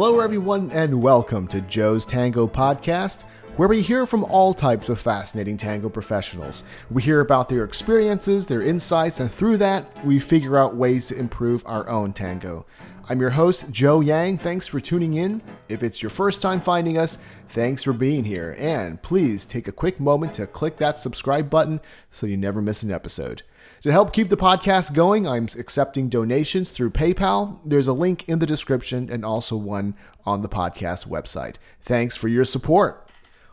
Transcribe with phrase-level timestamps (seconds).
[0.00, 3.24] Hello, everyone, and welcome to Joe's Tango Podcast,
[3.56, 6.62] where we hear from all types of fascinating tango professionals.
[6.88, 11.18] We hear about their experiences, their insights, and through that, we figure out ways to
[11.18, 12.64] improve our own tango.
[13.08, 14.38] I'm your host, Joe Yang.
[14.38, 15.42] Thanks for tuning in.
[15.68, 17.18] If it's your first time finding us,
[17.48, 18.54] thanks for being here.
[18.56, 21.80] And please take a quick moment to click that subscribe button
[22.12, 23.42] so you never miss an episode.
[23.82, 27.60] To help keep the podcast going, I'm accepting donations through PayPal.
[27.64, 29.94] There's a link in the description and also one
[30.26, 31.56] on the podcast website.
[31.82, 33.08] Thanks for your support.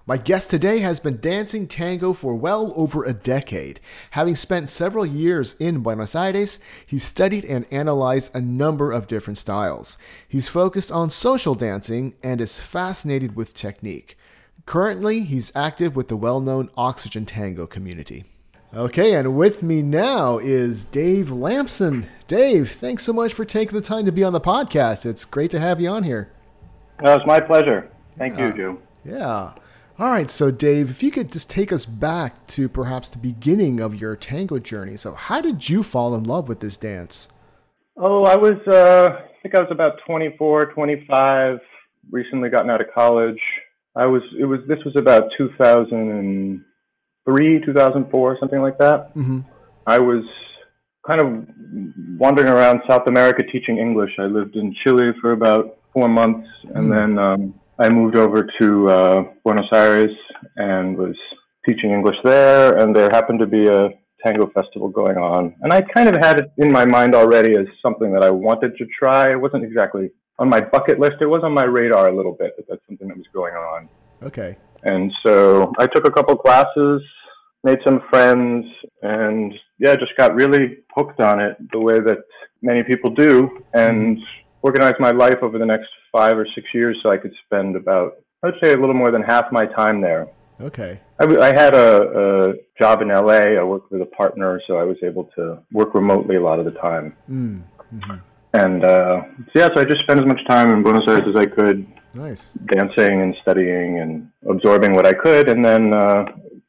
[0.07, 3.79] My guest today has been dancing tango for well over a decade.
[4.11, 9.37] Having spent several years in Buenos Aires, he studied and analyzed a number of different
[9.37, 9.95] styles.
[10.27, 14.17] He's focused on social dancing and is fascinated with technique.
[14.65, 18.25] Currently, he's active with the well known Oxygen Tango community.
[18.73, 22.07] Okay, and with me now is Dave Lampson.
[22.27, 25.05] Dave, thanks so much for taking the time to be on the podcast.
[25.05, 26.31] It's great to have you on here.
[27.01, 27.89] No, it's my pleasure.
[28.17, 28.79] Thank you, Joe.
[29.05, 29.53] Yeah.
[29.97, 33.79] All right, so Dave, if you could just take us back to perhaps the beginning
[33.79, 34.97] of your tango journey.
[34.97, 37.29] So, how did you fall in love with this dance?
[37.95, 41.59] Oh, I was, uh, I think I was about 24, 25,
[42.11, 43.39] recently gotten out of college.
[43.95, 46.61] I was, it was, this was about 2000 and
[47.25, 49.15] three, 2004, something like that.
[49.15, 49.41] Mm-hmm.
[49.87, 50.23] I was
[51.05, 51.45] kind of
[52.19, 54.11] wandering around South America teaching English.
[54.19, 56.97] I lived in Chile for about four months, and mm.
[56.97, 60.15] then um, I moved over to uh, Buenos Aires
[60.55, 61.15] and was
[61.67, 62.77] teaching English there.
[62.77, 63.89] And there happened to be a
[64.23, 67.67] tango festival going on, and I kind of had it in my mind already as
[67.83, 69.31] something that I wanted to try.
[69.31, 71.15] It wasn't exactly on my bucket list.
[71.21, 73.89] It was on my radar a little bit that that's something that was going on.
[74.23, 74.57] Okay.
[74.85, 77.01] And so I took a couple classes,
[77.63, 78.65] made some friends,
[79.01, 82.19] and yeah, just got really hooked on it the way that
[82.61, 84.19] many people do, and
[84.61, 88.13] organized my life over the next five or six years so I could spend about,
[88.43, 90.27] I would say, a little more than half my time there.
[90.61, 90.99] Okay.
[91.19, 93.59] I, I had a, a, job in LA.
[93.59, 96.65] I worked with a partner, so I was able to work remotely a lot of
[96.65, 97.15] the time.
[97.29, 97.63] Mm.
[97.93, 98.15] Mm-hmm.
[98.55, 101.35] And uh, so yeah, so I just spent as much time in Buenos Aires as
[101.35, 106.23] I could, nice, dancing and studying and absorbing what I could, and then uh,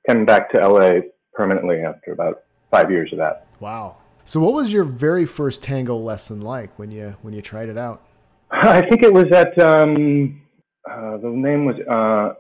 [0.08, 1.00] came back to LA
[1.32, 2.42] permanently after about
[2.72, 3.46] five years of that.
[3.60, 3.98] Wow.
[4.25, 7.78] So, what was your very first tango lesson like when you when you tried it
[7.78, 8.02] out?
[8.50, 10.42] I think it was at um,
[10.91, 12.34] uh, the name was uh,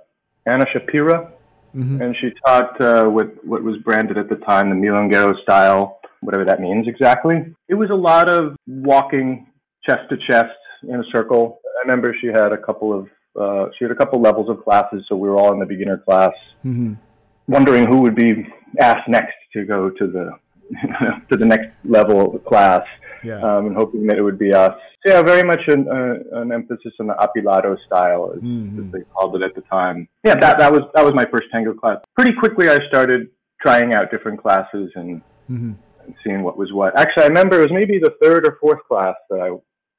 [0.50, 1.30] Anna Shapira,
[1.72, 2.02] mm-hmm.
[2.02, 6.44] and she taught uh, what what was branded at the time the milonguero style, whatever
[6.44, 7.36] that means exactly.
[7.68, 9.46] It was a lot of walking
[9.84, 11.60] chest to chest in a circle.
[11.78, 13.08] I remember she had a couple of
[13.40, 15.98] uh, she had a couple levels of classes, so we were all in the beginner
[15.98, 16.32] class.
[16.64, 16.94] Mm-hmm
[17.48, 18.46] wondering who would be
[18.80, 20.30] asked next to go to the
[21.30, 22.82] to the next level of class,
[23.22, 23.36] yeah.
[23.36, 24.72] um, and hoping that it would be us.
[25.06, 28.84] So yeah, very much an, uh, an emphasis on the apilado style, as, mm-hmm.
[28.84, 30.08] as, they called it at the time.
[30.24, 31.98] Yeah, that that was that was my first tango class.
[32.16, 33.28] Pretty quickly, I started
[33.62, 35.72] trying out different classes and, mm-hmm.
[36.06, 36.98] And seeing what was what.
[36.98, 39.50] Actually, I remember it was maybe the third or fourth class that I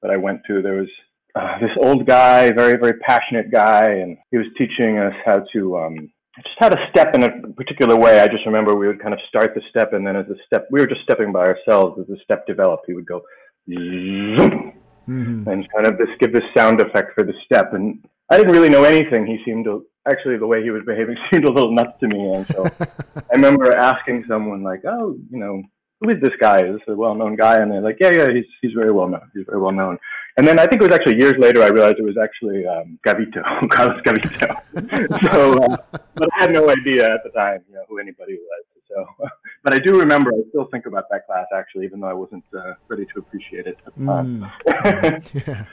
[0.02, 0.62] that I went to.
[0.62, 0.90] There was
[1.36, 5.78] uh, this old guy, very very passionate guy, and he was teaching us how to
[5.78, 8.20] um, just how to step in a particular way.
[8.20, 10.68] I just remember we would kind of start the step, and then as the step,
[10.72, 12.00] we were just stepping by ourselves.
[12.00, 13.22] As the step developed, he would go
[13.70, 15.50] mm-hmm.
[15.50, 17.74] and kind of this give this sound effect for the step.
[17.74, 19.26] And I didn't really know anything.
[19.26, 22.34] He seemed to actually the way he was behaving seemed a little nuts to me.
[22.34, 22.66] And so
[23.16, 25.62] I remember asking someone like, "Oh, you know,
[26.02, 26.60] who is this guy?
[26.60, 29.30] Is this a well-known guy?" And they're like, "Yeah, yeah, he's he's very well known.
[29.34, 29.98] He's very well known."
[30.38, 33.00] And then I think it was actually years later I realized it was actually um,
[33.06, 35.32] Gavito, Carlos Gavito.
[35.32, 35.78] so, uh,
[36.14, 38.66] but I had no idea at the time, you know, who anybody was.
[38.88, 39.28] So,
[39.64, 40.32] but I do remember.
[40.32, 43.66] I still think about that class actually, even though I wasn't uh, ready to appreciate
[43.66, 44.52] it at the time.
[44.68, 45.48] Mm.
[45.48, 45.66] yeah.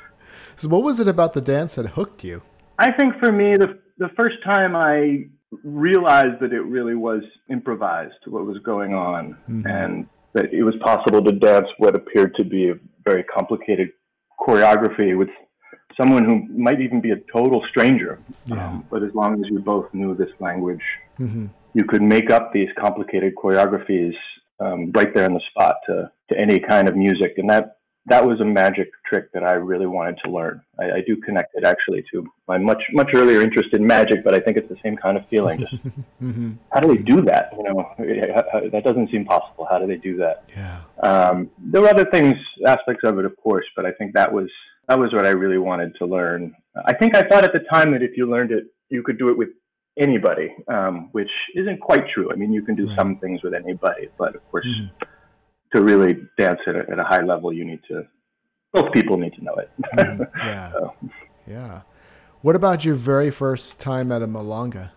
[0.57, 2.43] So, what was it about the dance that hooked you?
[2.79, 5.27] I think for me, the the first time I
[5.63, 9.67] realized that it really was improvised, what was going on, mm-hmm.
[9.67, 13.91] and that it was possible to dance what appeared to be a very complicated
[14.41, 15.29] choreography with
[15.97, 18.19] someone who might even be a total stranger.
[18.47, 18.67] Yeah.
[18.67, 20.83] Um, but as long as you both knew this language,
[21.19, 21.47] mm-hmm.
[21.73, 24.15] you could make up these complicated choreographies
[24.61, 27.35] um, right there on the spot to, to any kind of music.
[27.37, 30.63] And that that was a magic trick that I really wanted to learn.
[30.79, 34.35] I, I, do connect it actually to my much much earlier interest in magic, but
[34.35, 35.61] I think it's the same kind of feeling.
[35.61, 35.75] Just
[36.23, 36.53] mm-hmm.
[36.71, 37.53] how do they do that?
[37.57, 39.67] You know, that doesn't seem possible.
[39.71, 40.45] How do they do that?
[40.55, 40.81] Yeah.
[41.03, 42.37] Um, there were other things,
[42.67, 44.51] aspects of it, of course, but I think that was
[44.89, 46.55] that was what I really wanted to learn.
[46.85, 49.31] I think I thought at the time that if you learned it, you could do
[49.31, 49.49] it with
[49.99, 52.31] anybody, um, which isn't quite true.
[52.31, 52.97] I mean, you can do right.
[52.97, 54.67] some things with anybody, but of course.
[54.67, 55.05] Mm-hmm
[55.75, 58.07] to really dance at a, at a high level, you need to
[58.73, 59.71] both people need to know it.
[59.97, 60.73] mm, yeah.
[60.73, 60.95] so.
[61.47, 61.83] Yeah.
[62.43, 64.91] What about your very first time at a Milonga?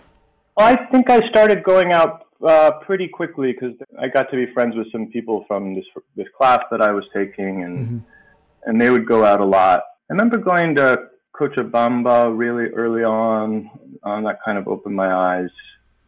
[0.57, 4.75] I think I started going out uh, pretty quickly because I got to be friends
[4.75, 5.85] with some people from this
[6.15, 7.97] this class that I was taking, and mm-hmm.
[8.65, 9.83] and they would go out a lot.
[10.09, 13.69] I remember going to Cochabamba really early on.
[14.03, 15.49] Um, that kind of opened my eyes.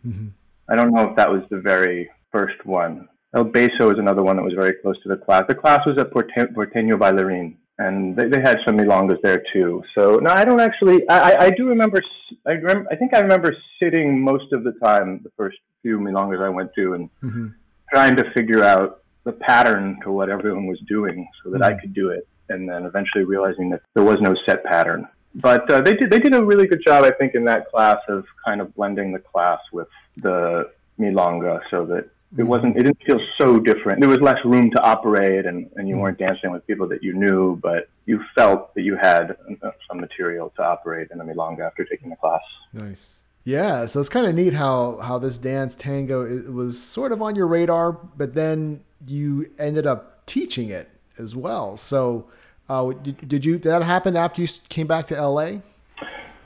[0.06, 0.28] Mm-hmm.
[0.70, 3.09] I don't know if that was the very first one.
[3.36, 5.44] El Beso is another one that was very close to the class.
[5.48, 9.84] The class was at Porte- Porteño Bailarín, and they, they had some milongas there too.
[9.96, 11.08] So no, I don't actually.
[11.10, 12.02] I, I do remember.
[12.48, 12.88] I remember.
[12.92, 16.72] I think I remember sitting most of the time the first few milongas I went
[16.76, 17.48] to and mm-hmm.
[17.92, 21.78] trying to figure out the pattern to what everyone was doing so that mm-hmm.
[21.78, 25.08] I could do it, and then eventually realizing that there was no set pattern.
[25.36, 26.10] But uh, they did.
[26.10, 29.14] They did a really good job, I think, in that class of kind of blending
[29.14, 29.88] the class with
[30.18, 32.78] the milonga, so that it wasn't.
[32.78, 34.02] It didn't feel so different.
[34.02, 36.02] There was less room to operate, and, and you mm.
[36.02, 40.00] weren't dancing with people that you knew, but you felt that you had uh, some
[40.00, 42.42] material to operate in the milonga after taking the class.
[42.72, 43.20] Nice.
[43.46, 47.22] Yeah, so it's kind of neat how how this dance tango it was sort of
[47.22, 51.76] on your radar, but then you ended up teaching it as well.
[51.78, 52.28] So,
[52.68, 55.62] uh, did, did you did that happen after you came back to LA?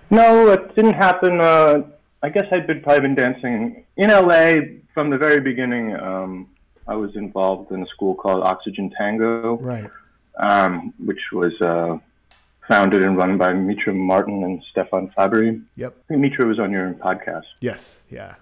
[0.09, 1.41] No, it didn't happen.
[1.41, 1.81] Uh,
[2.24, 4.56] I guess I'd been probably been dancing in LA
[4.94, 6.50] from the very beginning, um,
[6.88, 9.90] I was involved in a school called Oxygen Tango, right?
[10.40, 11.98] Um, which was uh,
[12.68, 15.62] founded and run by Mitra Martin and Stefan Fabry.
[15.75, 15.96] Yep.
[15.98, 17.44] I think Mitra was on your podcast.
[17.62, 18.02] Yes.
[18.10, 18.36] Yeah.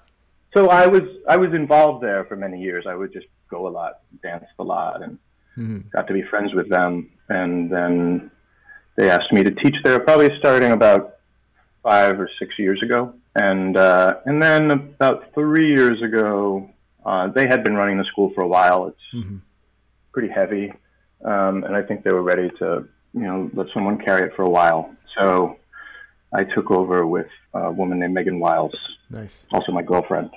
[0.54, 2.86] So I was I was involved there for many years.
[2.88, 5.18] I would just go a lot, dance a lot, and
[5.58, 5.80] mm-hmm.
[5.90, 7.10] got to be friends with them.
[7.30, 8.32] And then
[8.96, 11.18] they asked me to teach there, probably starting about
[11.84, 13.14] five or six years ago.
[13.36, 16.70] And uh, and then about three years ago,
[17.06, 18.88] uh, they had been running the school for a while.
[18.88, 19.38] It's mm-hmm.
[20.12, 20.74] pretty heavy,
[21.24, 24.44] um, and I think they were ready to you know let someone carry it for
[24.44, 24.94] a while.
[25.18, 25.58] So
[26.34, 28.76] I took over with a woman named Megan Wiles,
[29.10, 30.32] nice, also my girlfriend.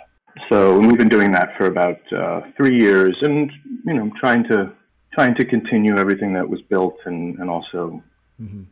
[0.49, 3.51] So we've been doing that for about uh, three years, and
[3.85, 4.73] you know trying to
[5.13, 8.01] trying to continue everything that was built and and also
[8.41, 8.63] mm-hmm.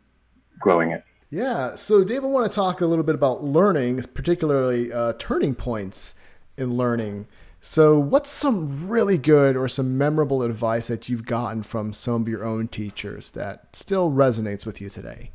[0.60, 1.02] growing it.
[1.32, 1.76] Yeah.
[1.76, 6.14] So, Dave, I want to talk a little bit about learning, particularly uh, turning points
[6.58, 7.26] in learning.
[7.62, 12.28] So, what's some really good or some memorable advice that you've gotten from some of
[12.28, 15.30] your own teachers that still resonates with you today?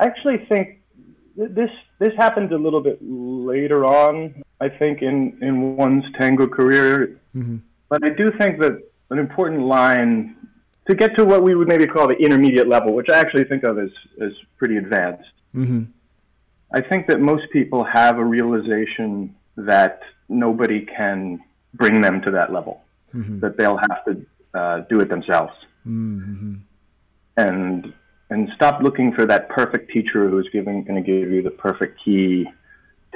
[0.00, 0.80] I actually think
[1.36, 4.42] this this happened a little bit later on.
[4.60, 7.58] I think in in one's tango career, mm-hmm.
[7.88, 10.34] but I do think that an important line
[10.88, 13.64] to get to what we would maybe call the intermediate level, which I actually think
[13.64, 13.90] of as,
[14.20, 15.30] as pretty advanced.
[15.54, 15.84] Mm-hmm.
[16.72, 21.42] I think that most people have a realization that nobody can
[21.74, 22.82] bring them to that level,
[23.14, 23.40] mm-hmm.
[23.40, 25.52] that they'll have to uh, do it themselves.
[25.86, 26.54] Mm-hmm.
[27.36, 27.92] And
[28.30, 31.98] and stop looking for that perfect teacher who's giving going to give you the perfect
[32.04, 32.46] key,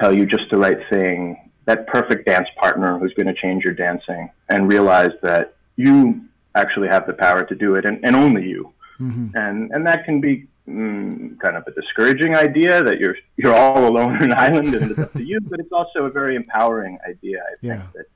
[0.00, 3.74] tell you just the right thing, that perfect dance partner who's going to change your
[3.74, 6.20] dancing, and realize that you
[6.54, 8.72] actually have the power to do it, and, and only you.
[9.00, 9.36] Mm-hmm.
[9.36, 13.86] And and that can be mm, kind of a discouraging idea that you're you're all
[13.88, 16.98] alone in an island and it's up to you, but it's also a very empowering
[17.08, 17.38] idea.
[17.42, 17.86] I think yeah.
[17.94, 18.06] that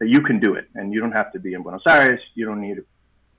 [0.00, 2.20] that you can do it, and you don't have to be in Buenos Aires.
[2.34, 2.78] You don't need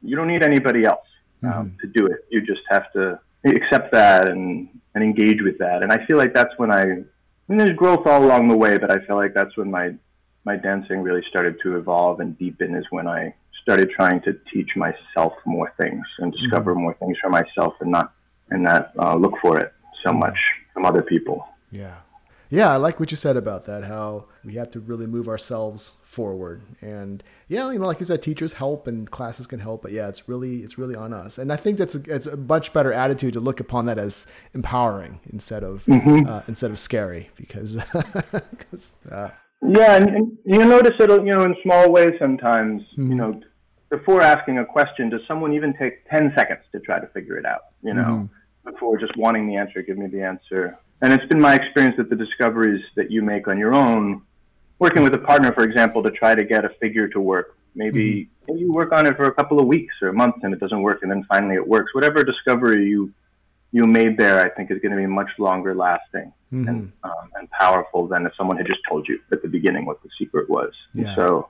[0.01, 1.07] you don't need anybody else
[1.43, 1.77] um, mm-hmm.
[1.81, 2.25] to do it.
[2.29, 5.83] You just have to accept that and and engage with that.
[5.83, 6.95] And I feel like that's when I, I
[7.47, 9.93] mean, there's growth all along the way, but I feel like that's when my
[10.43, 14.69] my dancing really started to evolve and deepen is when I started trying to teach
[14.75, 16.83] myself more things and discover mm-hmm.
[16.83, 18.13] more things for myself and not
[18.49, 19.73] and not uh, look for it
[20.05, 20.37] so much
[20.73, 21.47] from other people.
[21.71, 21.95] Yeah.
[22.51, 23.85] Yeah, I like what you said about that.
[23.85, 28.21] How we have to really move ourselves forward, and yeah, you know, like you said,
[28.21, 31.37] teachers help and classes can help, but yeah, it's really it's really on us.
[31.37, 34.27] And I think that's a, it's a much better attitude to look upon that as
[34.53, 36.27] empowering instead of mm-hmm.
[36.27, 37.75] uh, instead of scary, because,
[38.33, 39.29] because uh,
[39.65, 42.81] yeah, and, and, you notice it, you know, in small ways sometimes.
[42.97, 43.11] Mm-hmm.
[43.11, 43.41] You know,
[43.91, 47.45] before asking a question, does someone even take 10 seconds to try to figure it
[47.45, 47.65] out?
[47.83, 48.71] You know, mm-hmm.
[48.71, 50.79] before just wanting the answer, give me the answer.
[51.01, 54.21] And it's been my experience that the discoveries that you make on your own,
[54.79, 58.29] working with a partner, for example, to try to get a figure to work, maybe,
[58.47, 58.57] mm-hmm.
[58.57, 60.99] you work on it for a couple of weeks or months and it doesn't work,
[61.01, 61.93] and then finally it works.
[61.93, 63.13] Whatever discovery you
[63.73, 66.67] you made there, I think, is going to be much longer lasting mm-hmm.
[66.67, 70.01] and um, and powerful than if someone had just told you at the beginning what
[70.03, 70.73] the secret was.
[70.93, 71.15] Yeah.
[71.15, 71.49] So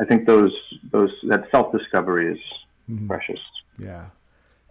[0.00, 0.52] I think those
[0.90, 2.38] those that self discovery is
[2.88, 3.06] mm-hmm.
[3.06, 3.40] precious.
[3.78, 4.06] Yeah.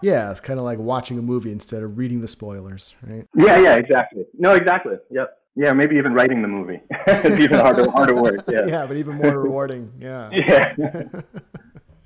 [0.01, 3.27] Yeah, it's kind of like watching a movie instead of reading the spoilers, right?
[3.35, 4.25] Yeah, yeah, exactly.
[4.37, 4.95] No, exactly.
[5.11, 5.37] Yep.
[5.55, 6.79] Yeah, maybe even writing the movie.
[7.07, 8.45] it's even harder, harder work.
[8.49, 8.65] Yeah.
[8.67, 9.91] yeah, but even more rewarding.
[9.99, 10.29] Yeah.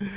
[0.02, 0.10] Yeah.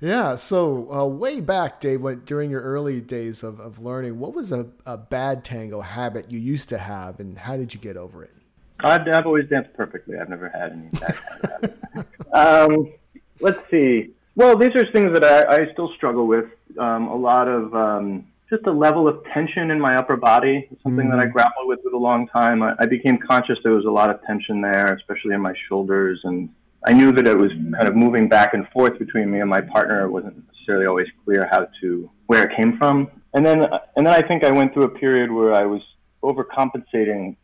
[0.00, 0.34] Yeah.
[0.34, 4.52] So uh, way back, Dave, when, during your early days of, of learning, what was
[4.52, 8.22] a, a bad tango habit you used to have, and how did you get over
[8.22, 8.34] it?
[8.80, 10.18] I've, I've always danced perfectly.
[10.18, 12.92] I've never had any bad um,
[13.40, 14.10] let's see.
[14.36, 16.46] Well, these are things that I, I still struggle with.
[16.78, 21.06] Um, a lot of um, just a level of tension in my upper body, something
[21.06, 21.16] mm-hmm.
[21.16, 21.32] that I mm.
[21.32, 22.62] grappled with for a long time.
[22.62, 26.20] I, I became conscious there was a lot of tension there, especially in my shoulders
[26.24, 26.50] and
[26.86, 29.60] I knew that it was kind of moving back and forth between me and my
[29.60, 30.04] partner.
[30.04, 33.10] It wasn't necessarily always clear how to where it came from.
[33.32, 33.64] And then
[33.96, 35.80] and then I think I went through a period where I was
[36.22, 37.36] overcompensating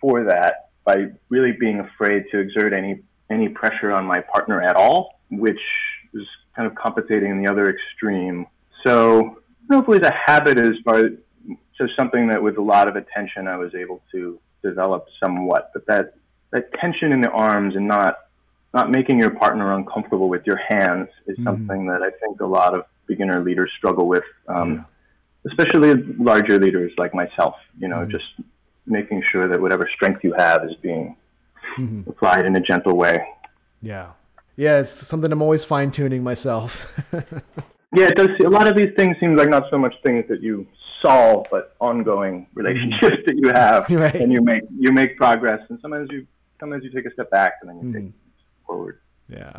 [0.00, 4.74] for that by really being afraid to exert any any pressure on my partner at
[4.74, 5.60] all, which
[6.14, 6.26] was
[6.56, 8.46] kind of compensating in the other extreme.
[8.84, 11.04] So hopefully don't know if it was a habit is as
[11.76, 15.86] just something that with a lot of attention I was able to develop somewhat, but
[15.88, 16.14] that
[16.52, 18.20] that tension in the arms and not
[18.72, 21.44] not making your partner uncomfortable with your hands is mm-hmm.
[21.44, 25.50] something that I think a lot of beginner leaders struggle with, um, yeah.
[25.50, 25.94] especially
[26.30, 27.56] larger leaders like myself.
[27.78, 28.10] You know, mm-hmm.
[28.10, 28.30] just
[28.88, 31.16] making sure that whatever strength you have is being
[31.78, 32.08] mm-hmm.
[32.08, 33.26] applied in a gentle way.
[33.82, 34.12] Yeah,
[34.56, 37.00] yeah, it's something I'm always fine tuning myself.
[37.94, 38.28] yeah, it does.
[38.44, 40.66] A lot of these things seem like not so much things that you
[41.02, 42.60] solve, but ongoing mm-hmm.
[42.60, 44.14] relationships that you have, right.
[44.14, 45.60] and you make you make progress.
[45.68, 46.26] And sometimes you
[46.58, 48.18] sometimes you take a step back, and then you take mm-hmm
[48.68, 49.00] forward.
[49.28, 49.58] Yeah.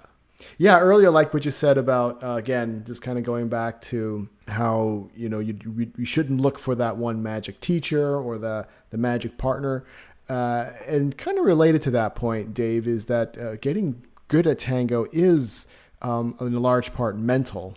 [0.58, 4.28] Yeah, earlier, like what you said about uh, again, just kind of going back to
[4.48, 5.58] how you know you
[5.98, 9.86] you shouldn't look for that one magic teacher or the the magic partner,
[10.30, 14.60] uh, and kind of related to that point, Dave, is that uh, getting good at
[14.60, 15.68] tango is
[16.02, 17.76] um, in a large part mental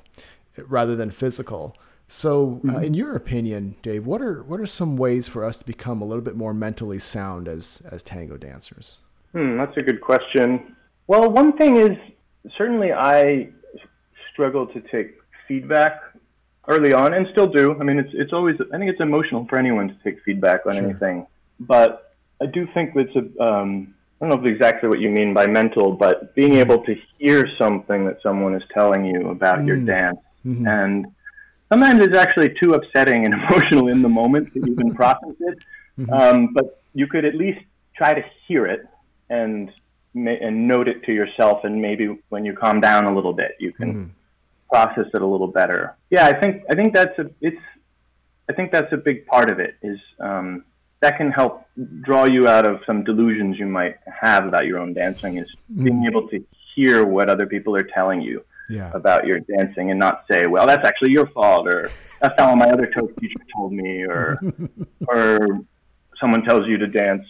[0.56, 1.76] rather than physical.
[2.06, 2.84] So, uh, mm-hmm.
[2.84, 6.04] in your opinion, Dave, what are what are some ways for us to become a
[6.04, 8.98] little bit more mentally sound as as tango dancers?
[9.32, 10.76] Hmm, that's a good question.
[11.06, 11.96] Well, one thing is
[12.56, 13.48] certainly I
[14.32, 16.00] struggle to take feedback
[16.68, 17.78] early on, and still do.
[17.80, 20.74] I mean, it's it's always I think it's emotional for anyone to take feedback on
[20.74, 20.84] sure.
[20.84, 21.26] anything,
[21.60, 25.46] but I do think it's a um, I don't know exactly what you mean by
[25.46, 29.66] mental, but being able to hear something that someone is telling you about mm.
[29.66, 30.66] your dance, mm-hmm.
[30.66, 31.06] and
[31.70, 35.58] sometimes it's actually too upsetting and emotional in the moment that you can process it.
[35.98, 36.12] Mm-hmm.
[36.12, 37.60] Um, but you could at least
[37.96, 38.86] try to hear it
[39.28, 39.72] and
[40.14, 43.72] and note it to yourself, and maybe when you calm down a little bit, you
[43.72, 44.10] can mm.
[44.70, 45.96] process it a little better.
[46.10, 47.60] Yeah, I think I think that's a it's
[48.48, 49.76] I think that's a big part of it.
[49.82, 50.64] Is um,
[51.00, 51.66] that can help
[52.02, 55.38] draw you out of some delusions you might have about your own dancing.
[55.38, 55.84] Is mm.
[55.84, 58.44] being able to hear what other people are telling you.
[58.70, 58.90] Yeah.
[58.94, 61.90] about your dancing and not say, well, that's actually your fault, or
[62.22, 64.40] that's how my other coach teacher told me, or
[65.08, 65.60] or
[66.18, 67.26] someone tells you to dance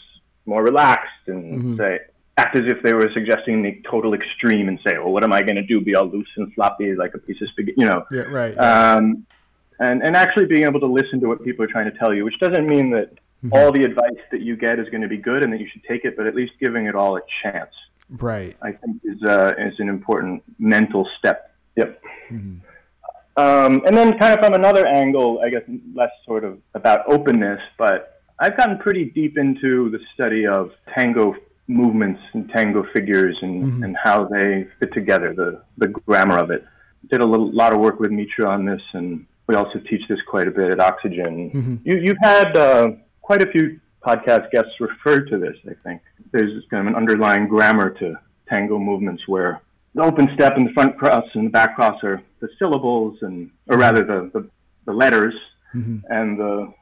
[0.47, 1.77] more relaxed and mm-hmm.
[1.79, 1.99] say,
[2.39, 5.43] act as if they were suggesting the total extreme and say, well, what am I
[5.43, 5.81] going to do?
[5.81, 8.05] Be all loose and floppy like a piece of spaghetti, you know?
[8.11, 8.55] Yeah, right.
[8.55, 9.27] Um,
[9.79, 12.25] and, and actually being able to listen to what people are trying to tell you,
[12.25, 13.53] which doesn't mean that mm-hmm.
[13.53, 15.85] all the advice that you get is going to be good and that you should
[15.85, 17.75] take it, but at least giving it all a chance.
[18.09, 18.57] Right.
[18.62, 21.55] I think is, uh, is an important mental step.
[21.77, 22.03] Yep.
[22.31, 22.57] Mm-hmm.
[23.35, 25.62] Um, and then kind of from another angle, I guess
[25.95, 31.37] less sort of about openness, but I've gotten pretty deep into the study of tango
[31.69, 33.83] movements and tango figures and, mm-hmm.
[33.85, 36.64] and how they fit together, the, the grammar of it.
[37.11, 40.19] Did a little, lot of work with Mitra on this, and we also teach this
[40.28, 41.50] quite a bit at Oxygen.
[41.50, 41.76] Mm-hmm.
[41.85, 46.02] You, you've had uh, quite a few podcast guests refer to this, I think.
[46.33, 48.16] There's kind of an underlying grammar to
[48.49, 49.61] tango movements where
[49.95, 53.50] the open step and the front cross and the back cross are the syllables, and
[53.69, 54.49] or rather the, the,
[54.87, 55.35] the letters,
[55.75, 55.99] mm-hmm.
[56.09, 56.73] and the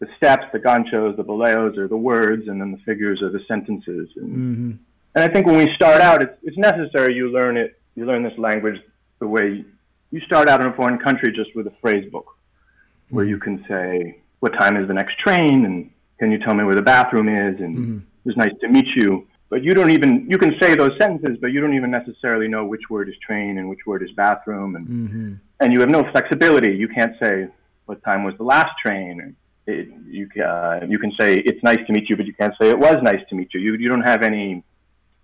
[0.00, 3.40] the steps, the ganchos, the boleos are the words, and then the figures are the
[3.46, 4.08] sentences.
[4.16, 4.70] And, mm-hmm.
[5.14, 7.78] and I think when we start out, it's, it's necessary you learn it.
[7.94, 8.80] You learn this language
[9.20, 9.64] the way
[10.10, 13.16] you start out in a foreign country, just with a phrase book, mm-hmm.
[13.16, 16.64] where you can say, "What time is the next train?" and "Can you tell me
[16.64, 17.98] where the bathroom is?" and mm-hmm.
[18.24, 21.52] "It's nice to meet you." But you don't even you can say those sentences, but
[21.52, 24.86] you don't even necessarily know which word is train and which word is bathroom, and
[24.88, 25.34] mm-hmm.
[25.60, 26.74] and you have no flexibility.
[26.74, 27.48] You can't say
[27.86, 29.20] what time was the last train.
[29.20, 29.32] Or,
[29.66, 32.70] it, you, uh, you can say it's nice to meet you, but you can't say
[32.70, 33.60] it was nice to meet you.
[33.60, 34.62] You, you don't have any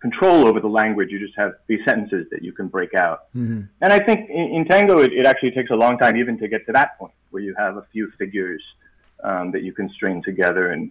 [0.01, 1.11] control over the language.
[1.11, 3.33] You just have these sentences that you can break out.
[3.37, 3.63] Mm-hmm.
[3.83, 6.49] And I think in, in tango, it, it, actually takes a long time even to
[6.49, 8.63] get to that point where you have a few figures
[9.23, 10.91] um, that you can string together and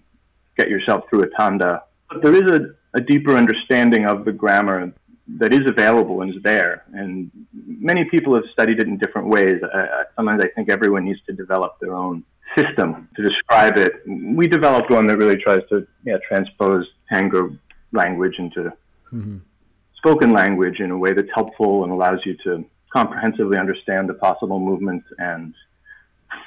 [0.57, 1.83] get yourself through a tanda.
[2.09, 4.93] But there is a, a deeper understanding of the grammar
[5.37, 6.85] that is available and is there.
[6.93, 9.61] And many people have studied it in different ways.
[9.61, 12.23] Uh, sometimes I think everyone needs to develop their own
[12.57, 13.93] system to describe it.
[14.07, 17.55] We developed one that really tries to yeah, transpose tango
[17.91, 18.71] language into
[19.11, 19.37] mm-hmm.
[19.97, 24.59] spoken language in a way that's helpful and allows you to comprehensively understand the possible
[24.59, 25.53] movements and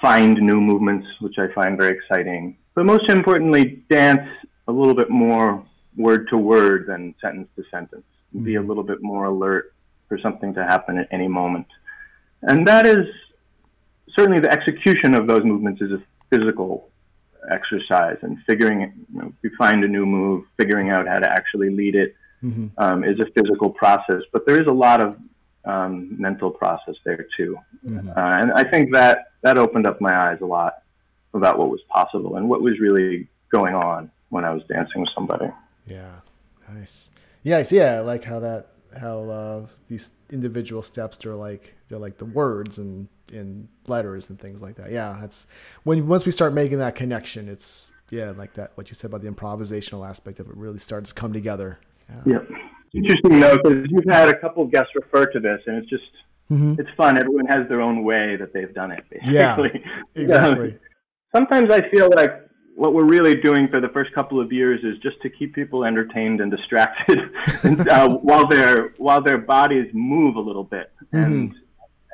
[0.01, 2.57] find new movements, which I find very exciting.
[2.75, 4.29] But most importantly, dance
[4.69, 5.65] a little bit more
[5.97, 8.05] word to word than sentence to sentence.
[8.35, 8.45] Mm-hmm.
[8.45, 9.75] Be a little bit more alert
[10.09, 11.67] for something to happen at any moment.
[12.43, 13.07] And that is
[14.15, 16.89] certainly the execution of those movements is a physical
[17.51, 18.81] exercise and figuring,
[19.13, 22.69] you know, you find a new move, figuring out how to actually lead it mm-hmm.
[22.79, 24.23] um, is a physical process.
[24.33, 25.17] But there is a lot of
[25.65, 27.59] um, mental process there too.
[27.87, 28.11] Mm-hmm.
[28.11, 30.83] Uh, and I think that that opened up my eyes a lot
[31.35, 35.11] about what was possible and what was really going on when I was dancing with
[35.15, 35.47] somebody.
[35.87, 36.11] Yeah,
[36.69, 37.11] nice.
[37.43, 42.19] Yes, yeah, I like how that how uh, these individual steps they're like they're like
[42.19, 44.91] the words and in letters and things like that.
[44.91, 45.47] Yeah, that's
[45.85, 49.23] when once we start making that connection, it's yeah, like that what you said about
[49.23, 51.79] the improvisational aspect of it really starts to come together.
[52.09, 52.35] Yeah.
[52.35, 52.59] yeah.
[52.95, 56.05] Interesting though, because you've had a couple of guests refer to this, and it's just
[56.51, 56.75] mm-hmm.
[56.79, 57.17] it's fun.
[57.17, 59.05] Everyone has their own way that they've done it.
[59.09, 59.33] Basically.
[59.35, 60.79] Yeah, exactly.
[61.35, 62.43] sometimes I feel like
[62.75, 65.85] what we're really doing for the first couple of years is just to keep people
[65.85, 67.19] entertained and distracted
[67.63, 71.25] and, uh, while their while their bodies move a little bit mm-hmm.
[71.25, 71.55] and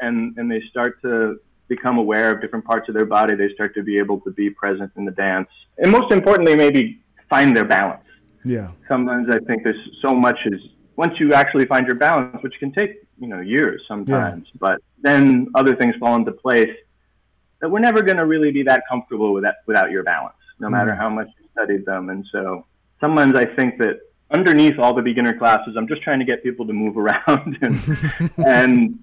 [0.01, 3.35] and and they start to become aware of different parts of their body.
[3.35, 7.01] They start to be able to be present in the dance, and most importantly, maybe
[7.29, 8.05] find their balance.
[8.45, 8.71] Yeah.
[8.89, 10.61] Sometimes I think there's so much is
[10.97, 14.59] once you actually find your balance, which can take you know years sometimes, yeah.
[14.59, 16.75] but then other things fall into place
[17.61, 20.71] that we're never going to really be that comfortable with that without your balance, no
[20.71, 20.99] matter mm.
[20.99, 22.09] how much you studied them.
[22.11, 22.67] And so
[23.01, 24.01] sometimes I think that
[24.31, 28.31] underneath all the beginner classes, I'm just trying to get people to move around and
[28.47, 28.99] and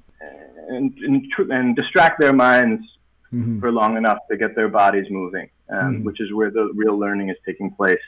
[0.68, 2.84] and, and, and distract their minds
[3.34, 3.60] mm-hmm.
[3.60, 6.04] for long enough to get their bodies moving, um, mm-hmm.
[6.04, 8.00] which is where the real learning is taking place.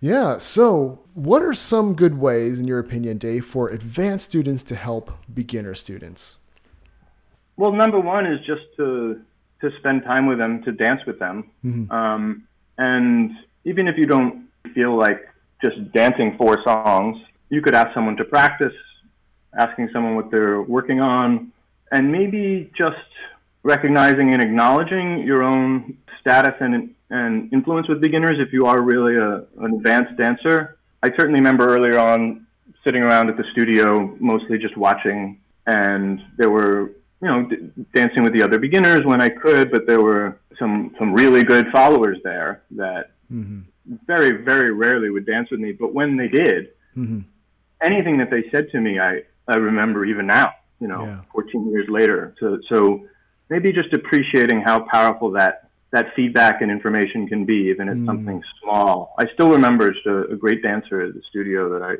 [0.00, 0.38] Yeah.
[0.38, 5.12] So, what are some good ways, in your opinion, Dave, for advanced students to help
[5.32, 6.36] beginner students?
[7.56, 9.20] Well, number one is just to
[9.60, 11.92] to spend time with them, to dance with them, mm-hmm.
[11.92, 12.44] um,
[12.78, 13.32] and
[13.64, 15.28] even if you don't feel like
[15.62, 17.18] just dancing four songs,
[17.50, 18.72] you could ask someone to practice,
[19.58, 21.52] asking someone what they're working on,
[21.90, 22.96] and maybe just
[23.62, 29.16] recognizing and acknowledging your own status and, and influence with beginners if you are really
[29.16, 30.78] a, an advanced dancer.
[31.02, 32.46] I certainly remember earlier on
[32.84, 38.22] sitting around at the studio, mostly just watching, and there were, you know, d- dancing
[38.22, 42.18] with the other beginners when I could, but there were some, some really good followers
[42.24, 43.60] there that mm-hmm.
[44.06, 45.72] very, very rarely would dance with me.
[45.72, 47.20] But when they did, mm-hmm.
[47.82, 51.20] anything that they said to me, I, I remember even now you know, yeah.
[51.32, 52.34] 14 years later.
[52.40, 53.06] So, so
[53.48, 58.06] maybe just appreciating how powerful that that feedback and information can be, even if mm.
[58.06, 59.12] something small.
[59.18, 61.96] I still remember just a, a, great dancer at the studio that I,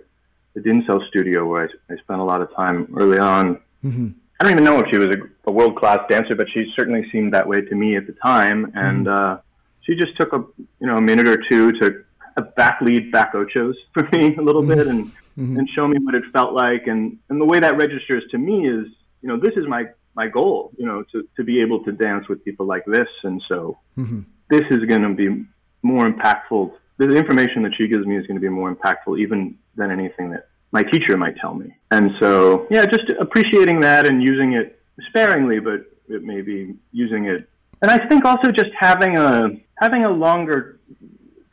[0.55, 3.57] the Dinzel studio, where I, I spent a lot of time early on.
[3.85, 4.11] Mm-hmm.
[4.39, 7.11] I don't even know if she was a, a world class dancer, but she certainly
[7.11, 8.71] seemed that way to me at the time.
[8.77, 9.33] And mm-hmm.
[9.33, 9.39] uh,
[9.83, 10.45] she just took a
[10.79, 12.05] you know a minute or two to
[12.37, 14.75] a back lead back ochos for me a little mm-hmm.
[14.75, 15.59] bit and mm-hmm.
[15.59, 16.87] and show me what it felt like.
[16.87, 18.87] And, and the way that registers to me is,
[19.23, 22.29] you know, this is my, my goal, you know, to, to be able to dance
[22.29, 23.09] with people like this.
[23.23, 24.21] And so mm-hmm.
[24.49, 25.45] this is going to be
[25.83, 26.73] more impactful.
[26.99, 30.31] The information that she gives me is going to be more impactful even than anything
[30.31, 31.75] that my teacher might tell me.
[31.91, 37.25] And so, yeah, just appreciating that and using it sparingly, but it may be using
[37.27, 37.49] it.
[37.83, 40.80] And I think also just having a having a longer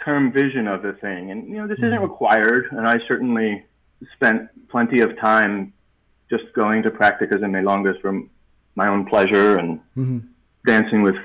[0.08, 1.32] term vision of the thing.
[1.32, 2.04] And you know, this isn't mm-hmm.
[2.04, 3.66] required, and I certainly
[4.14, 5.74] spent plenty of time
[6.30, 8.22] just going to practicas and milongas for
[8.76, 10.20] my own pleasure and mm-hmm.
[10.66, 11.16] dancing with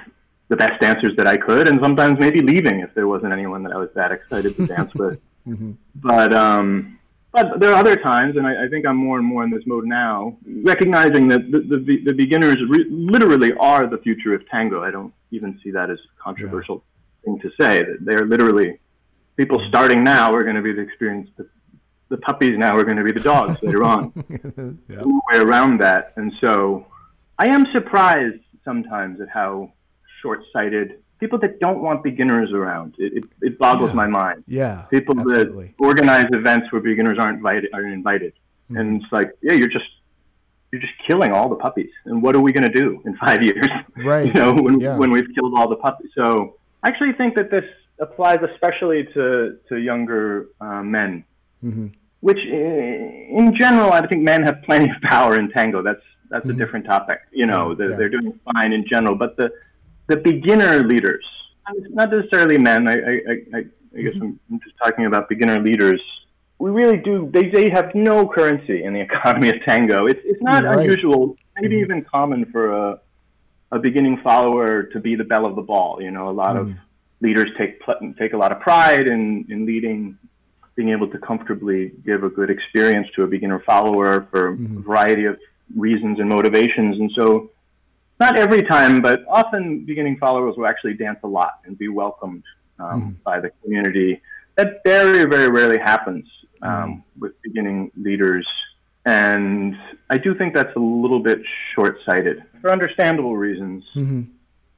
[0.49, 3.73] the best dancers that I could, and sometimes maybe leaving if there wasn't anyone that
[3.73, 5.18] I was that excited to dance with.
[5.45, 5.73] Mm-hmm.
[5.97, 7.01] But um,
[7.33, 9.64] but there are other times, and I, I, think I'm more and more in this
[9.66, 14.85] mode now, recognizing that the, the, the beginners re- literally are the future of tango.
[14.85, 16.85] I don't even see that as controversial.
[17.25, 17.83] Thing to say.
[17.83, 18.79] That they're literally
[19.37, 21.29] people starting now are going to be the experience
[22.13, 24.13] the puppies now are going to be the dogs later on.
[24.89, 25.03] yeah.
[25.03, 26.87] Way around that, and so
[27.39, 29.73] I am surprised sometimes at how
[30.21, 32.95] short-sighted people that don't want beginners around.
[32.99, 33.97] It, it, it boggles yeah.
[33.97, 34.45] my mind.
[34.47, 35.75] Yeah, people absolutely.
[35.79, 38.77] that organize events where beginners aren't invited are invited, mm-hmm.
[38.77, 39.91] and it's like, yeah, you're just
[40.71, 41.91] you're just killing all the puppies.
[42.05, 43.69] And what are we going to do in five years?
[43.97, 44.27] Right.
[44.35, 44.97] you know, when yeah.
[44.99, 46.11] when we've killed all the puppies.
[46.15, 47.64] So I actually think that this
[48.01, 51.25] applies especially to to younger uh, men.
[51.62, 51.88] Mm-hmm
[52.23, 55.83] which in general, I think men have plenty of power in tango.
[55.83, 56.51] That's that's mm-hmm.
[56.51, 57.18] a different topic.
[57.33, 57.97] You know, they're, yeah.
[57.97, 59.51] they're doing fine in general, but the
[60.07, 61.25] the beginner leaders,
[61.90, 62.88] not necessarily men.
[62.88, 63.59] I I, I,
[63.99, 64.23] I guess mm-hmm.
[64.23, 66.01] I'm, I'm just talking about beginner leaders.
[66.61, 67.29] We really do.
[67.35, 70.07] They they have no currency in the economy of tango.
[70.07, 70.79] It's it's not right.
[70.79, 71.83] unusual maybe mm-hmm.
[71.83, 73.01] even common for a
[73.73, 76.01] a beginning follower to be the belle of the ball.
[76.01, 76.73] You know, a lot mm-hmm.
[76.73, 76.77] of
[77.21, 77.81] leaders take
[78.19, 80.19] take a lot of pride in in leading,
[80.77, 84.79] being able to comfortably give a good experience to a beginner follower for mm-hmm.
[84.79, 85.39] a variety of
[85.77, 87.51] reasons and motivations, and so.
[88.21, 92.45] Not every time, but often beginning followers will actually dance a lot and be welcomed
[92.79, 93.11] um, mm-hmm.
[93.25, 94.21] by the community.
[94.55, 96.25] That very, very rarely happens
[96.63, 97.21] um, mm-hmm.
[97.21, 98.47] with beginning leaders.
[99.05, 99.77] And
[100.11, 101.41] I do think that's a little bit
[101.75, 103.85] short sighted for understandable reasons.
[103.95, 104.23] Mm-hmm.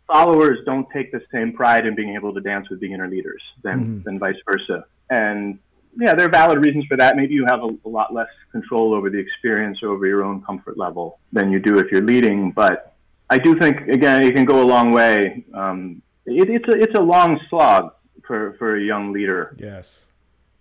[0.06, 3.80] Followers don't take the same pride in being able to dance with beginner leaders than,
[3.80, 4.02] mm-hmm.
[4.02, 4.84] than vice versa.
[5.10, 5.58] And
[5.98, 7.16] yeah, there are valid reasons for that.
[7.16, 10.42] Maybe you have a, a, lot less control over the experience or over your own
[10.42, 12.50] comfort level than you do if you're leading.
[12.50, 12.94] But
[13.30, 15.44] I do think, again, it can go a long way.
[15.54, 17.94] Um, it, it's, a, it's a long slog
[18.26, 19.54] for, for a young leader.
[19.58, 20.06] Yes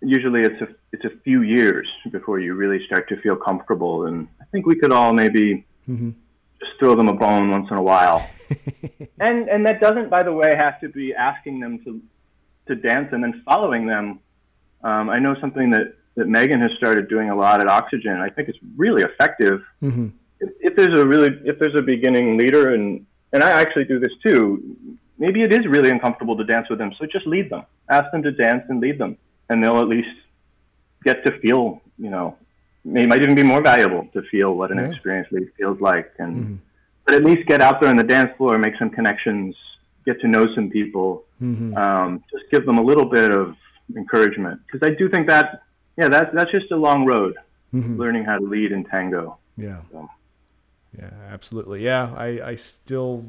[0.04, 4.06] usually it's a it's a few years before you really start to feel comfortable.
[4.06, 6.10] And I think we could all maybe mm-hmm.
[6.60, 8.28] just throw them a bone once in a while.
[9.20, 12.00] and and that doesn't, by the way, have to be asking them to
[12.68, 14.20] to dance and then following them.
[14.82, 18.16] Um, I know something that that Megan has started doing a lot at Oxygen.
[18.20, 19.62] I think it's really effective.
[19.82, 20.08] Mm-hmm.
[20.40, 23.98] If, if there's a really if there's a beginning leader and and I actually do
[23.98, 24.76] this too.
[25.16, 27.62] Maybe it is really uncomfortable to dance with them, so just lead them.
[27.88, 29.16] Ask them to dance and lead them
[29.48, 30.08] and they'll at least
[31.04, 32.36] get to feel, you know,
[32.84, 34.90] it might even be more valuable to feel what an yeah.
[34.90, 36.54] experience lead feels like, and mm-hmm.
[37.06, 39.56] but at least get out there on the dance floor, make some connections,
[40.04, 41.76] get to know some people, mm-hmm.
[41.76, 43.56] um, just give them a little bit of
[43.96, 45.62] encouragement because I do think that,
[45.96, 47.36] yeah, that's that's just a long road,
[47.72, 47.98] mm-hmm.
[47.98, 49.38] learning how to lead in tango.
[49.56, 49.80] Yeah.
[49.90, 50.08] So.
[50.98, 51.84] Yeah, absolutely.
[51.84, 53.24] Yeah, I, I still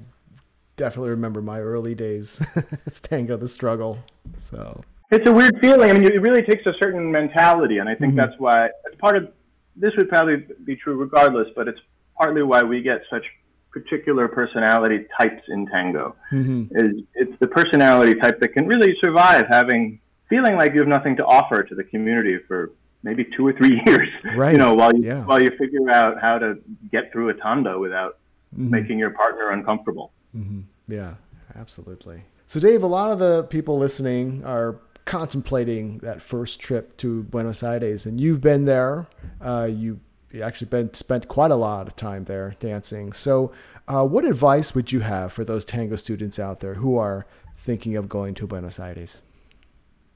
[0.78, 2.42] definitely remember my early days
[2.86, 4.00] as tango, the struggle.
[4.38, 5.90] So it's a weird feeling.
[5.90, 8.18] I mean, it really takes a certain mentality, and I think mm-hmm.
[8.18, 9.32] that's why it's part of.
[9.76, 11.80] This would probably be true regardless, but it's
[12.18, 13.26] partly why we get such
[13.72, 16.16] particular personality types in tango.
[16.32, 16.78] Mm-hmm.
[16.78, 21.16] Is it's the personality type that can really survive having feeling like you have nothing
[21.18, 22.72] to offer to the community for
[23.04, 24.08] maybe two or three years.
[24.36, 24.54] Right.
[24.54, 25.26] You know, while you yeah.
[25.26, 26.58] while you figure out how to
[26.92, 28.18] get through a tanda without
[28.54, 28.70] mm-hmm.
[28.70, 30.12] making your partner uncomfortable.
[30.36, 30.62] Mm-hmm.
[30.88, 31.16] Yeah,
[31.56, 32.24] absolutely.
[32.48, 37.64] So, Dave, a lot of the people listening are contemplating that first trip to Buenos
[37.64, 39.08] Aires, and you've been there.
[39.40, 40.00] Uh, you
[40.42, 43.14] actually been spent quite a lot of time there dancing.
[43.14, 43.52] So,
[43.88, 47.26] uh, what advice would you have for those tango students out there who are
[47.58, 49.22] thinking of going to Buenos Aires?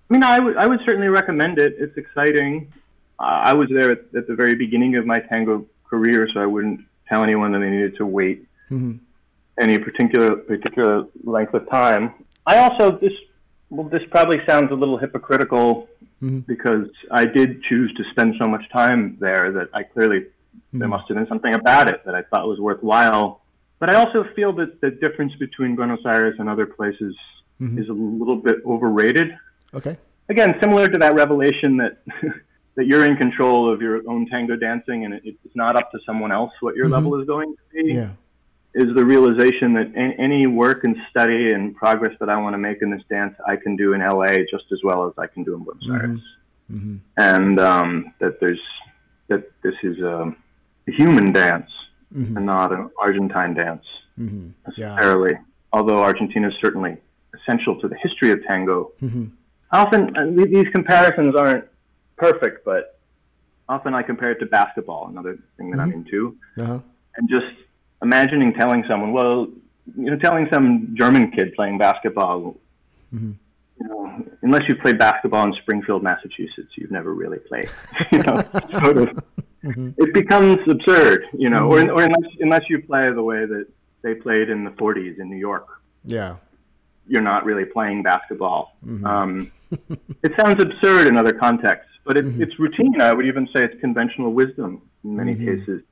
[0.09, 1.75] I mean, I would I would certainly recommend it.
[1.77, 2.73] It's exciting.
[3.19, 6.45] Uh, I was there at, at, the very beginning of my tango career, so I
[6.45, 8.93] wouldn't tell anyone that they needed to wait mm-hmm.
[9.59, 12.13] any particular particular length of time.
[12.47, 13.13] I also this
[13.69, 15.87] well, this probably sounds a little hypocritical
[16.21, 16.39] mm-hmm.
[16.39, 20.79] because I did choose to spend so much time there that I clearly mm-hmm.
[20.79, 23.41] there must have been something about it that I thought was worthwhile.
[23.79, 27.15] But I also feel that the difference between Buenos Aires and other places
[27.61, 27.79] mm-hmm.
[27.79, 29.37] is a little bit overrated.
[29.73, 29.97] Okay.
[30.29, 32.01] Again, similar to that revelation that
[32.75, 35.99] that you're in control of your own tango dancing and it, it's not up to
[36.05, 36.93] someone else what your mm-hmm.
[36.93, 37.93] level is going to be.
[37.93, 38.09] Yeah
[38.75, 42.81] is the realization that any work and study and progress that I want to make
[42.81, 45.55] in this dance, I can do in LA just as well as I can do
[45.55, 45.95] in Buenos mm-hmm.
[45.95, 46.19] Aires.
[46.71, 46.95] Mm-hmm.
[47.17, 48.61] And um, that there's
[49.27, 50.33] that this is a,
[50.87, 51.69] a human dance
[52.15, 52.37] mm-hmm.
[52.37, 53.85] and not an Argentine dance
[54.19, 54.49] mm-hmm.
[54.67, 55.31] necessarily.
[55.33, 55.39] Yeah.
[55.73, 56.97] Although Argentina is certainly
[57.33, 58.91] essential to the history of tango.
[59.01, 59.25] Mm-hmm.
[59.71, 61.65] Often uh, these comparisons aren't
[62.17, 62.99] perfect, but
[63.67, 65.99] often I compare it to basketball, another thing that I'm mm-hmm.
[65.99, 66.79] into, uh-huh.
[67.15, 67.45] and just
[68.01, 69.47] imagining telling someone, well,
[69.97, 72.55] you know, telling some German kid playing basketball,
[73.13, 73.31] mm-hmm.
[73.81, 77.69] you know, unless you've played basketball in Springfield, Massachusetts, you've never really played.
[78.11, 78.41] you know,
[78.79, 79.09] sort of,
[79.63, 79.89] mm-hmm.
[79.97, 81.89] it becomes absurd, you know, mm-hmm.
[81.89, 83.67] or, or unless unless you play the way that
[84.01, 85.67] they played in the 40s in New York.
[86.05, 86.37] Yeah.
[87.07, 88.77] You're not really playing basketball.
[88.85, 89.05] Mm-hmm.
[89.05, 89.51] Um,
[90.23, 92.41] it sounds absurd in other contexts, but it, mm-hmm.
[92.41, 93.01] it's routine.
[93.01, 95.57] I would even say it's conventional wisdom in many mm-hmm.
[95.57, 95.83] cases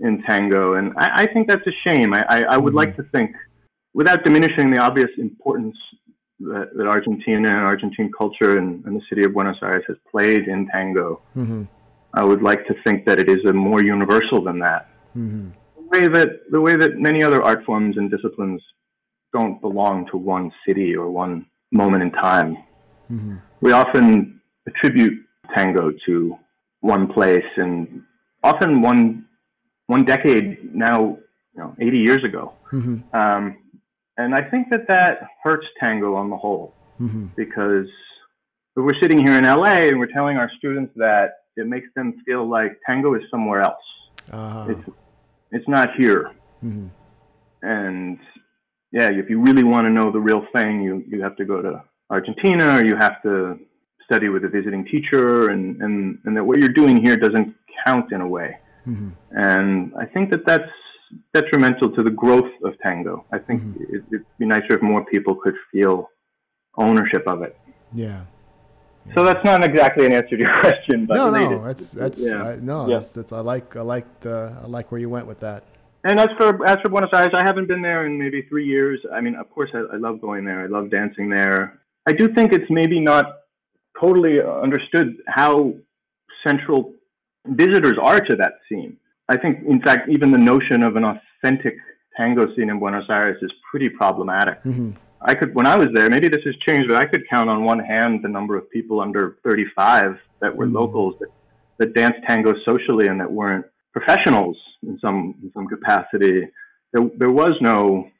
[0.00, 2.14] in tango, and I, I think that's a shame.
[2.14, 2.78] I, I, I would mm-hmm.
[2.78, 3.32] like to think,
[3.92, 5.76] without diminishing the obvious importance
[6.40, 10.48] that, that Argentina and Argentine culture and, and, the city of Buenos Aires has played
[10.48, 11.64] in tango, mm-hmm.
[12.12, 14.88] I would like to think that it is a more universal than that.
[15.16, 15.50] Mm-hmm.
[15.76, 18.60] The way that the way that many other art forms and disciplines
[19.32, 22.56] don't belong to one city or one moment in time.
[23.10, 23.36] Mm-hmm.
[23.60, 26.38] We often attribute tango to
[26.80, 28.02] one place and
[28.42, 29.26] often one
[29.86, 31.18] one decade now,
[31.54, 32.54] you know, 80 years ago.
[32.72, 33.16] Mm-hmm.
[33.16, 33.58] Um,
[34.16, 37.26] and I think that that hurts tango on the whole mm-hmm.
[37.36, 37.86] because
[38.76, 42.48] we're sitting here in LA and we're telling our students that it makes them feel
[42.48, 43.84] like tango is somewhere else.
[44.32, 44.66] Uh-huh.
[44.68, 44.90] It's,
[45.52, 46.32] it's not here.
[46.64, 46.88] Mm-hmm.
[47.62, 48.18] And
[48.92, 51.60] yeah, if you really want to know the real thing, you you have to go
[51.60, 53.58] to Argentina, or you have to
[54.04, 58.12] study with a visiting teacher, and and and that what you're doing here doesn't count
[58.12, 58.56] in a way.
[58.86, 59.10] Mm-hmm.
[59.30, 60.70] And I think that that's
[61.32, 63.24] detrimental to the growth of tango.
[63.32, 63.94] I think mm-hmm.
[63.96, 66.10] it, would be nicer if more people could feel
[66.76, 67.56] ownership of it.
[67.92, 68.24] Yeah.
[69.14, 72.42] So that's not exactly an answer to your question, but no, no, that's that's yeah.
[72.42, 72.94] I, no, yeah.
[72.94, 75.64] that's, that's I like I like the I like where you went with that.
[76.04, 79.00] And as for as for Buenos Aires, I haven't been there in maybe three years.
[79.12, 80.62] I mean, of course, I, I love going there.
[80.62, 81.80] I love dancing there.
[82.06, 83.40] I do think it's maybe not
[84.00, 85.74] totally understood how
[86.46, 86.93] central
[87.46, 88.96] visitors are to that scene.
[89.28, 91.76] I think, in fact, even the notion of an authentic
[92.16, 94.62] tango scene in Buenos Aires is pretty problematic.
[94.64, 94.90] Mm-hmm.
[95.22, 97.64] I could, when I was there, maybe this has changed, but I could count on
[97.64, 100.76] one hand the number of people under 35 that were mm-hmm.
[100.76, 101.28] locals that,
[101.78, 106.46] that danced tango socially and that weren't professionals in some in some capacity.
[106.92, 108.10] There, there was no,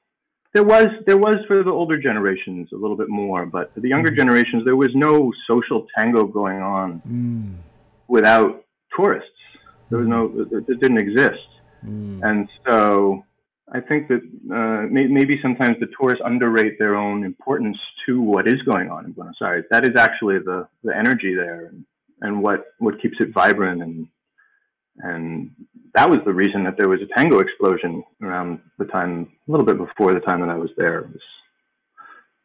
[0.54, 3.88] there was there was for the older generations a little bit more, but for the
[3.88, 4.18] younger mm-hmm.
[4.18, 7.54] generations there was no social tango going on mm.
[8.08, 8.63] without
[8.96, 9.30] tourists.
[9.90, 11.48] There was no, it, it didn't exist,
[11.84, 12.20] mm.
[12.22, 13.24] and so
[13.72, 14.20] I think that
[14.52, 19.06] uh, may, maybe sometimes the tourists underrate their own importance to what is going on
[19.06, 19.64] in Buenos Aires.
[19.70, 21.84] That is actually the, the energy there and,
[22.20, 23.82] and what, what keeps it vibrant.
[23.82, 24.06] And,
[24.98, 25.50] and
[25.94, 29.66] that was the reason that there was a tango explosion around the time, a little
[29.66, 31.02] bit before the time that I was there.
[31.02, 31.22] Was,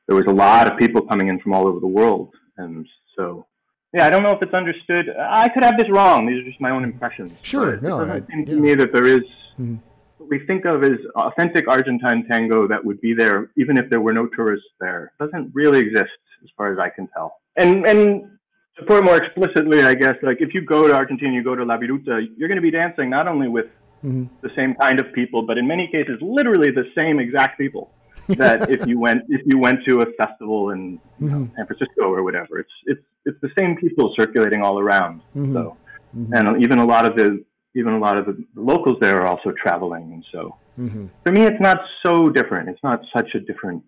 [0.07, 2.33] there was a lot of people coming in from all over the world.
[2.57, 3.45] And so,
[3.93, 5.09] yeah, I don't know if it's understood.
[5.17, 6.25] I could have this wrong.
[6.27, 7.33] These are just my own impressions.
[7.41, 7.77] Sure.
[7.77, 9.21] No, it doesn't I, seem to me that there is.
[9.59, 9.75] Mm-hmm
[10.19, 14.01] what we think of as authentic Argentine tango that would be there even if there
[14.01, 16.11] were no tourists there doesn't really exist
[16.43, 17.39] as far as I can tell.
[17.55, 18.29] And and
[18.77, 21.55] to put it more explicitly, I guess, like if you go to Argentina, you go
[21.55, 23.65] to La Viruta, you're going to be dancing not only with
[24.03, 24.25] mm-hmm.
[24.41, 27.91] the same kind of people, but in many cases, literally the same exact people
[28.37, 31.45] that if you went if you went to a festival in mm-hmm.
[31.55, 32.59] San Francisco or whatever.
[32.59, 35.21] It's it's it's the same people circulating all around.
[35.35, 35.53] Mm-hmm.
[35.53, 35.77] So,
[36.15, 36.33] mm-hmm.
[36.33, 37.43] and even a lot of the
[37.75, 41.07] even a lot of the, locals there are also traveling, and so mm-hmm.
[41.23, 42.69] for me, it's not so different.
[42.69, 43.83] It's not such a different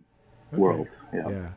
[0.52, 0.62] okay.
[0.62, 0.88] world.
[1.14, 1.30] Yeah.
[1.30, 1.50] yeah.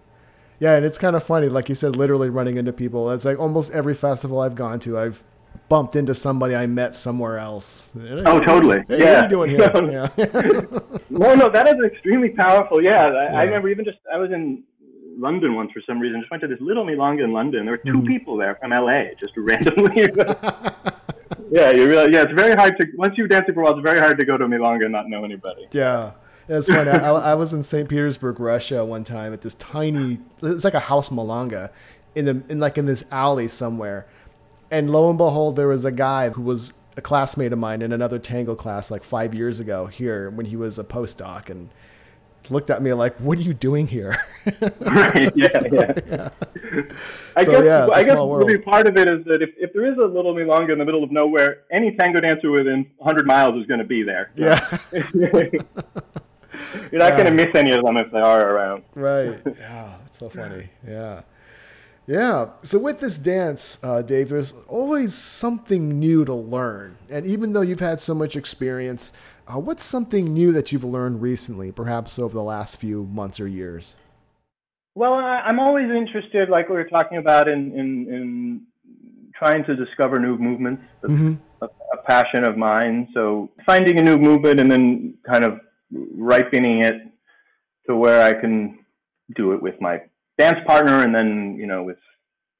[0.60, 3.10] Yeah, and it's kind of funny, like you said, literally running into people.
[3.10, 5.22] It's like almost every festival I've gone to, I've
[5.68, 7.90] bumped into somebody I met somewhere else.
[8.26, 8.84] Oh, totally.
[8.88, 9.22] Hey, yeah.
[9.22, 10.10] What are you doing here?
[10.16, 10.90] yeah.
[11.10, 12.82] no, no, that is extremely powerful.
[12.82, 13.40] Yeah, I, yeah.
[13.40, 14.62] I, remember even just I was in
[15.18, 16.20] London once for some reason.
[16.20, 17.64] Just went to this little milonga in London.
[17.64, 18.06] There were 2 mm-hmm.
[18.06, 19.94] people there from LA, just randomly
[21.50, 22.22] yeah, you really yeah.
[22.22, 23.72] It's very hard to once you've danced for a while.
[23.72, 25.66] It's very hard to go to a Milonga and not know anybody.
[25.72, 26.12] Yeah.
[26.46, 26.90] It's funny.
[26.90, 27.88] I, I, was in St.
[27.88, 30.18] Petersburg, Russia, one time at this tiny.
[30.42, 31.70] It's like a house milonga,
[32.14, 34.06] in the in like in this alley somewhere,
[34.74, 37.92] and lo and behold, there was a guy who was a classmate of mine in
[37.92, 41.70] another tango class like five years ago here when he was a postdoc, and
[42.50, 44.16] looked at me like, "What are you doing here?"
[44.80, 45.32] right.
[45.36, 45.60] Yeah.
[45.60, 45.92] so, yeah.
[46.06, 46.28] yeah.
[47.36, 47.64] I so, guess.
[47.64, 50.34] Yeah, I guess maybe part of it is that if, if there is a little
[50.34, 53.86] milonga in the middle of nowhere, any tango dancer within 100 miles is going to
[53.86, 54.32] be there.
[54.34, 54.78] Yeah.
[56.92, 57.16] You're not yeah.
[57.16, 58.84] going to miss any of them if they are around.
[58.94, 59.40] Right.
[59.44, 59.96] Yeah.
[60.00, 60.68] That's so funny.
[60.86, 61.22] Yeah.
[62.06, 62.50] Yeah.
[62.62, 67.62] So with this dance, uh, Dave, there's always something new to learn, and even though
[67.62, 69.12] you've had so much experience
[69.46, 73.46] uh, what's something new that you've learned recently, perhaps over the last few months or
[73.46, 73.94] years?
[74.94, 78.60] Well, I'm always interested, like we were talking about, in in, in
[79.34, 80.82] trying to discover new movements.
[81.02, 81.34] That's mm-hmm.
[81.60, 83.08] a, a passion of mine.
[83.12, 85.60] So finding a new movement and then kind of
[85.92, 86.94] ripening it
[87.88, 88.78] to where I can
[89.34, 90.00] do it with my
[90.38, 91.98] dance partner, and then you know with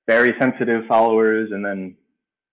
[0.07, 1.97] very sensitive followers, and then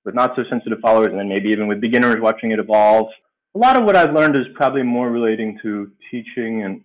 [0.05, 3.07] with not so sensitive followers, and then maybe even with beginners watching it evolve
[3.55, 6.81] a lot of what I've learned is probably more relating to teaching and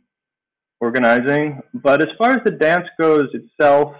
[0.80, 1.60] organizing.
[1.74, 3.94] But as far as the dance goes itself,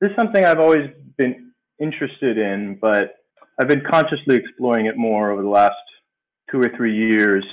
[0.00, 3.16] this is something I've always been interested in, but
[3.58, 5.74] I've been consciously exploring it more over the last
[6.50, 7.44] two or three years.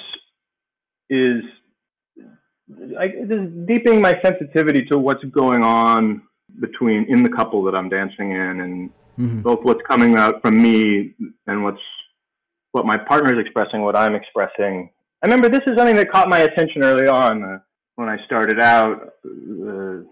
[1.10, 1.43] Is
[2.79, 3.13] like
[3.67, 6.21] deepening my sensitivity to what's going on
[6.60, 9.41] between in the couple that I'm dancing in, and mm-hmm.
[9.41, 11.13] both what's coming out from me
[11.47, 11.81] and what's
[12.71, 14.89] what my partner is expressing, what I'm expressing.
[15.23, 17.60] I remember this is something that caught my attention early on uh,
[17.95, 19.13] when I started out.
[19.25, 20.03] Uh,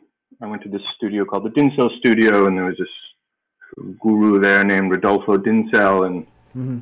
[0.41, 4.63] I went to this studio called the Dinzel Studio, and there was this guru there
[4.63, 6.79] named Rodolfo Dinzel, and mm-hmm.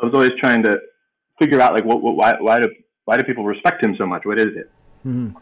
[0.00, 0.78] I was always trying to
[1.40, 2.68] figure out like what, what why why do
[3.04, 4.24] why do people respect him so much?
[4.24, 4.70] What is it?
[5.06, 5.36] Mm-hmm.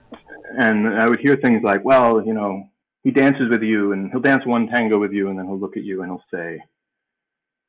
[0.58, 2.68] And I would hear things like, well, you know,
[3.04, 5.76] he dances with you, and he'll dance one tango with you, and then he'll look
[5.76, 6.60] at you and he'll say,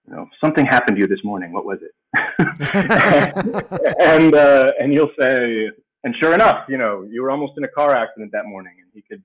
[0.08, 1.52] you know, something happened to you this morning.
[1.52, 1.94] What was it?
[4.00, 5.70] and uh, and you'll say,
[6.04, 8.90] and sure enough, you know, you were almost in a car accident that morning, and
[8.94, 9.24] he could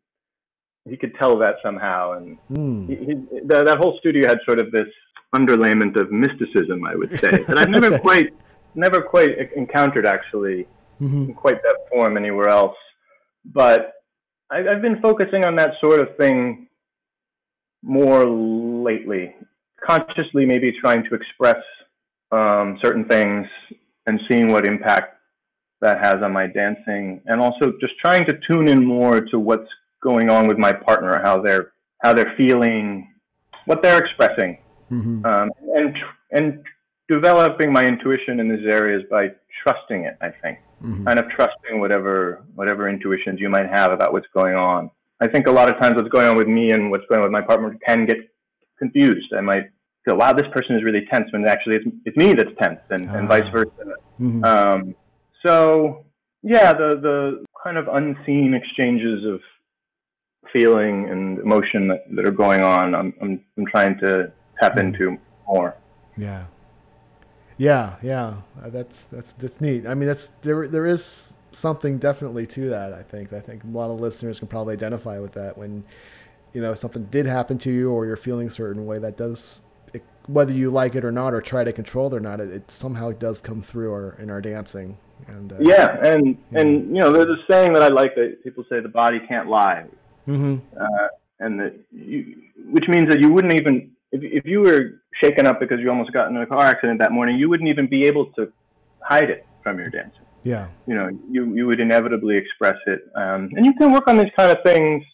[0.89, 2.89] he could tell that somehow, and mm.
[2.89, 3.15] he, he,
[3.47, 4.89] the, that whole studio had sort of this
[5.35, 8.35] underlayment of mysticism, I would say, that I've never quite
[8.75, 10.67] never quite encountered actually
[11.03, 11.31] mm-hmm.
[11.31, 12.77] in quite that form anywhere else.
[13.45, 13.95] But
[14.51, 16.69] I, I've been focusing on that sort of thing
[17.83, 19.35] more lately,
[19.85, 21.63] consciously maybe trying to express
[22.31, 23.47] um, certain things
[24.07, 25.19] and seeing what impact
[25.81, 29.69] that has on my dancing, and also just trying to tune in more to what's
[30.01, 33.09] going on with my partner, how they're how they're feeling,
[33.67, 34.59] what they're expressing,
[34.91, 35.25] mm-hmm.
[35.27, 35.97] um, and
[36.31, 36.65] and
[37.09, 39.29] developing my intuition in these areas by
[39.63, 40.17] trusting it.
[40.21, 41.05] I think, mm-hmm.
[41.05, 44.91] kind of trusting whatever whatever intuitions you might have about what's going on.
[45.21, 47.25] I think a lot of times what's going on with me and what's going on
[47.25, 48.19] with my partner can get
[48.79, 49.33] confused.
[49.37, 49.71] I might
[50.05, 53.09] feel, wow, this person is really tense when actually it's, it's me that's tense and,
[53.09, 53.51] and vice ah.
[53.51, 53.85] versa.
[54.21, 54.45] Mm-hmm.
[54.45, 54.95] Um,
[55.47, 56.05] so
[56.43, 59.41] yeah, the, the kind of unseen exchanges of
[60.53, 64.89] feeling and emotion that, that are going on, I'm, I'm, I'm trying to tap mm-hmm.
[64.89, 65.77] into more.
[66.17, 66.47] Yeah.
[67.63, 69.87] Yeah, yeah, uh, that's that's that's neat.
[69.87, 70.67] I mean, that's there.
[70.67, 72.93] There is something definitely to that.
[72.93, 73.33] I think.
[73.33, 75.85] I think a lot of listeners can probably identify with that when,
[76.55, 78.99] you know, something did happen to you or you're feeling a certain way.
[78.99, 79.61] That does,
[79.95, 82.51] it, whether you like it or not, or try to control it or not, it,
[82.51, 84.99] it somehow does come through our in our dancing.
[85.29, 86.61] And uh, yeah, and yeah.
[86.61, 89.49] and you know, there's a saying that I like that people say the body can't
[89.49, 89.85] lie,
[90.27, 90.57] mm-hmm.
[90.77, 95.47] uh, and that you, which means that you wouldn't even if if you were shaken
[95.47, 98.07] up because you almost got in a car accident that morning, you wouldn't even be
[98.07, 98.53] able to
[99.01, 100.23] hide it from your dancing.
[100.43, 100.69] Yeah.
[100.87, 103.01] You know, you, you would inevitably express it.
[103.15, 105.05] Um, and you can work on these kind of things.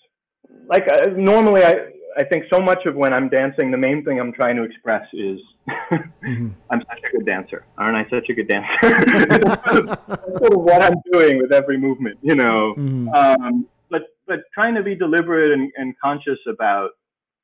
[0.69, 4.19] Like uh, normally, I, I think so much of when I'm dancing, the main thing
[4.19, 6.49] I'm trying to express is mm-hmm.
[6.71, 7.65] I'm such a good dancer.
[7.77, 9.27] Aren't I such a good dancer?
[9.27, 9.69] That's
[10.39, 12.75] sort of what I'm doing with every movement, you know.
[12.77, 13.09] Mm-hmm.
[13.11, 16.91] Um, but, but trying to be deliberate and, and conscious about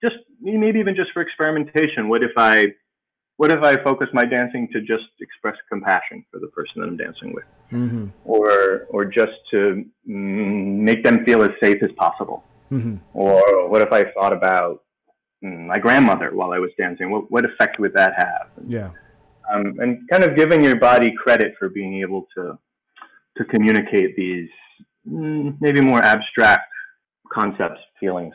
[0.05, 2.09] just maybe even just for experimentation.
[2.09, 2.69] What if I
[3.37, 6.97] what if I focus my dancing to just express compassion for the person that I'm
[6.97, 8.07] dancing with, mm-hmm.
[8.25, 12.97] or or just to mm, make them feel as safe as possible, mm-hmm.
[13.13, 14.83] or what if I thought about
[15.43, 17.11] mm, my grandmother while I was dancing?
[17.11, 18.49] What what effect would that have?
[18.67, 18.91] Yeah,
[19.53, 22.59] um, and kind of giving your body credit for being able to
[23.37, 24.51] to communicate these
[25.09, 26.69] mm, maybe more abstract
[27.33, 28.35] concepts, feelings.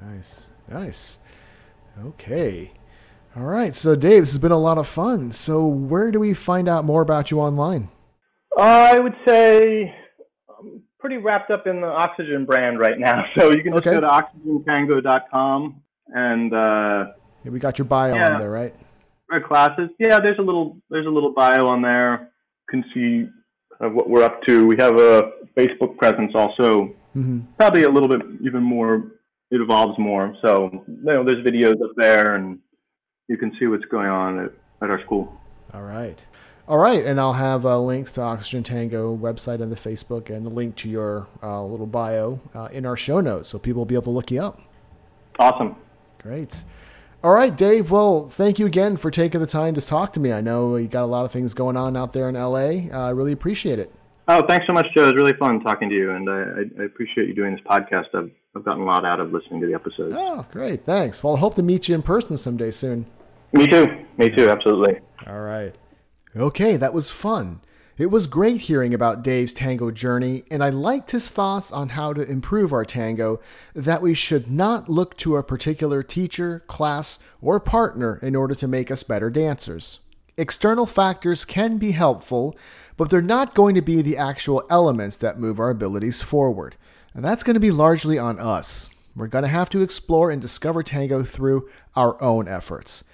[0.00, 0.48] Nice.
[0.68, 1.18] Nice.
[2.04, 2.72] Okay.
[3.36, 3.74] All right.
[3.74, 5.32] So, Dave, this has been a lot of fun.
[5.32, 7.88] So, where do we find out more about you online?
[8.56, 9.94] Uh, I would say
[10.48, 13.24] I'm pretty wrapped up in the Oxygen brand right now.
[13.38, 13.98] So, you can just okay.
[13.98, 16.54] go to oxygentango.com and.
[16.54, 17.12] Uh,
[17.44, 18.74] yeah, we got your bio yeah, on there, right?
[19.30, 19.88] Our classes.
[19.98, 22.30] Yeah, there's a little there's a little bio on there.
[22.72, 23.28] You can see
[23.82, 24.66] uh, what we're up to.
[24.66, 26.94] We have a Facebook presence also.
[27.16, 27.40] Mm-hmm.
[27.58, 29.12] Probably a little bit even more
[29.52, 30.34] it evolves more.
[30.44, 32.58] So you know, there's videos up there, and
[33.28, 34.50] you can see what's going on at,
[34.82, 35.40] at our school.
[35.72, 36.18] All right.
[36.68, 40.46] All right, and I'll have uh, links to Oxygen Tango website and the Facebook, and
[40.46, 43.86] a link to your uh, little bio uh, in our show notes, so people will
[43.86, 44.60] be able to look you up.
[45.38, 45.74] Awesome.
[46.22, 46.62] Great.
[47.24, 47.90] All right, Dave.
[47.90, 50.32] Well, thank you again for taking the time to talk to me.
[50.32, 52.88] I know you got a lot of things going on out there in LA.
[52.92, 53.92] Uh, I really appreciate it.
[54.28, 55.02] Oh, thanks so much, Joe.
[55.02, 58.06] It was really fun talking to you, and I, I appreciate you doing this podcast.
[58.14, 60.14] I've I've gotten a lot out of listening to the episodes.
[60.16, 60.84] Oh, great.
[60.84, 61.24] Thanks.
[61.24, 63.06] Well, I hope to meet you in person someday soon.
[63.52, 64.04] Me too.
[64.18, 64.50] Me too.
[64.50, 64.98] Absolutely.
[65.26, 65.74] All right.
[66.36, 67.60] Okay, that was fun.
[67.98, 72.12] It was great hearing about Dave's tango journey, and I liked his thoughts on how
[72.14, 73.40] to improve our tango
[73.74, 78.68] that we should not look to a particular teacher, class, or partner in order to
[78.68, 80.00] make us better dancers.
[80.38, 82.56] External factors can be helpful,
[82.96, 86.76] but they're not going to be the actual elements that move our abilities forward.
[87.14, 88.90] And that's going to be largely on us.
[89.14, 93.04] We're going to have to explore and discover tango through our own efforts.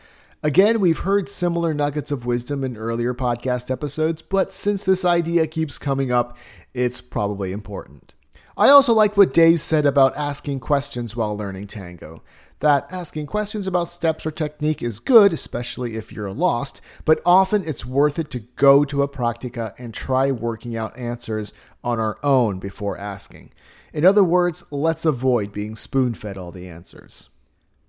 [0.40, 5.49] Again, we've heard similar nuggets of wisdom in earlier podcast episodes, but since this idea
[5.49, 6.36] keeps coming up,
[6.72, 8.14] it's probably important.
[8.57, 12.22] I also like what Dave said about asking questions while learning tango.
[12.61, 17.64] That asking questions about steps or technique is good, especially if you're lost, but often
[17.64, 22.18] it's worth it to go to a practica and try working out answers on our
[22.22, 23.53] own before asking.
[23.93, 27.30] In other words, let's avoid being spoon fed all the answers.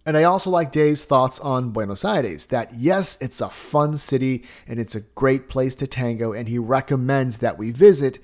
[0.05, 4.43] And I also like Dave's thoughts on Buenos Aires that yes, it's a fun city
[4.67, 8.19] and it's a great place to tango, and he recommends that we visit,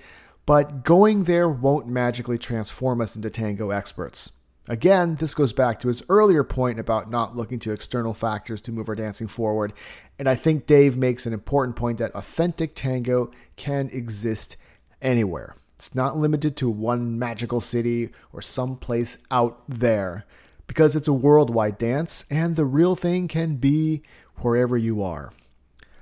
[0.45, 4.32] but going there won't magically transform us into tango experts.
[4.67, 8.71] Again, this goes back to his earlier point about not looking to external factors to
[8.71, 9.73] move our dancing forward.
[10.17, 14.57] And I think Dave makes an important point that authentic tango can exist
[15.03, 15.55] anywhere.
[15.78, 20.26] It's not limited to one magical city or some place out there
[20.67, 24.01] because it's a worldwide dance and the real thing can be
[24.38, 25.34] wherever you are.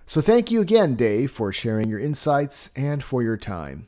[0.05, 3.88] So thank you again, Dave, for sharing your insights and for your time.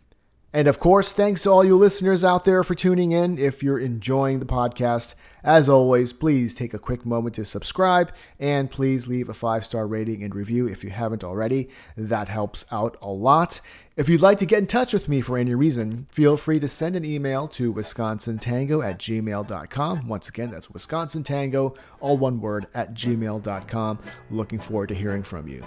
[0.55, 3.37] And of course, thanks to all you listeners out there for tuning in.
[3.37, 8.71] If you're enjoying the podcast, as always, please take a quick moment to subscribe and
[8.71, 11.67] please leave a five star rating and review if you haven't already.
[11.97, 13.59] That helps out a lot.
[13.97, 16.69] If you'd like to get in touch with me for any reason, feel free to
[16.69, 20.07] send an email to wisconsintango at gmail.com.
[20.07, 23.99] Once again, that's wisconsintango, all one word, at gmail.com.
[24.31, 25.65] Looking forward to hearing from you.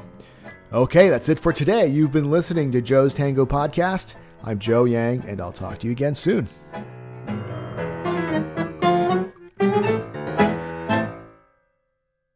[0.73, 1.89] Okay, that's it for today.
[1.89, 4.15] You've been listening to Joe's Tango Podcast.
[4.45, 6.49] I'm Joe Yang, and I'll talk to you again soon.